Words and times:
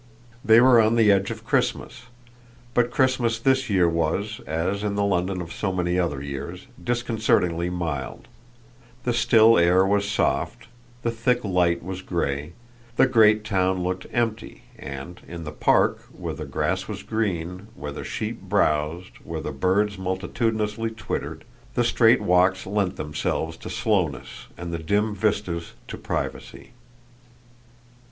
They 0.43 0.59
were 0.59 0.81
on 0.81 0.95
the 0.95 1.11
edge 1.11 1.29
of 1.29 1.45
Christmas, 1.45 2.05
but 2.73 2.89
Christmas 2.89 3.37
this 3.37 3.69
year 3.69 3.87
was, 3.87 4.41
as 4.47 4.81
in 4.83 4.95
the 4.95 5.03
London 5.05 5.41
of 5.41 5.53
so 5.53 5.71
many 5.71 5.99
other 5.99 6.23
years, 6.23 6.65
disconcertingly 6.83 7.69
mild; 7.69 8.27
the 9.03 9.13
still 9.13 9.59
air 9.59 9.85
was 9.85 10.09
soft, 10.09 10.67
the 11.03 11.11
thick 11.11 11.43
light 11.45 11.83
was 11.83 12.01
grey, 12.01 12.53
the 12.95 13.05
great 13.05 13.43
town 13.45 13.83
looked 13.83 14.07
empty, 14.11 14.63
and 14.75 15.21
in 15.27 15.43
the 15.43 15.51
Park, 15.51 15.99
where 16.11 16.33
the 16.33 16.45
grass 16.45 16.87
was 16.87 17.03
green, 17.03 17.67
where 17.75 17.91
the 17.91 18.03
sheep 18.03 18.41
browsed, 18.41 19.17
where 19.23 19.41
the 19.41 19.51
birds 19.51 19.99
multitudinously 19.99 20.89
twittered, 20.89 21.45
the 21.75 21.83
straight 21.83 22.21
walks 22.21 22.65
lent 22.65 22.95
themselves 22.95 23.55
to 23.57 23.69
slowness 23.69 24.47
and 24.57 24.73
the 24.73 24.79
dim 24.79 25.13
vistas 25.13 25.73
to 25.87 25.95
privacy. 25.95 26.71